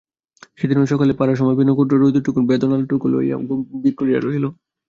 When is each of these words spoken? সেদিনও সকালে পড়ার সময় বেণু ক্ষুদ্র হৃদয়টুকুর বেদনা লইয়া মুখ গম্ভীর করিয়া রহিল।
সেদিনও 0.59 0.91
সকালে 0.91 1.13
পড়ার 1.19 1.39
সময় 1.39 1.57
বেণু 1.57 1.73
ক্ষুদ্র 1.75 1.93
হৃদয়টুকুর 1.99 2.43
বেদনা 2.49 2.75
লইয়া 3.13 3.35
মুখ 3.41 3.59
গম্ভীর 3.63 3.93
করিয়া 3.99 4.19
রহিল। 4.19 4.45